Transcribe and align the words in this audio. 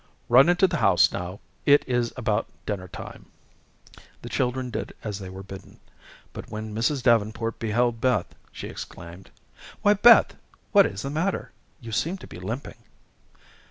Run 0.29 0.49
into 0.49 0.65
the 0.67 0.77
house 0.77 1.11
now; 1.11 1.41
it 1.63 1.83
is 1.87 2.11
about 2.17 2.47
dinner 2.65 2.87
time." 2.87 3.27
The 4.23 4.29
children 4.29 4.71
did 4.71 4.93
as 5.03 5.19
they 5.19 5.29
were 5.29 5.43
bidden; 5.43 5.79
but 6.33 6.49
when 6.49 6.73
Mrs. 6.73 7.03
Davenport 7.03 7.59
beheld 7.59 8.01
Beth, 8.01 8.33
she 8.51 8.67
exclaimed: 8.67 9.29
"Why, 9.83 9.93
Beth, 9.93 10.35
what 10.71 10.87
is 10.87 11.03
the 11.03 11.11
matter? 11.11 11.51
You 11.81 11.91
seem 11.91 12.17
to 12.17 12.25
be 12.25 12.39
limping." 12.39 12.77